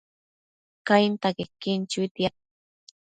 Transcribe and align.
Cainta 0.87 1.27
quequin 1.37 1.79
chuitiad 1.91 2.33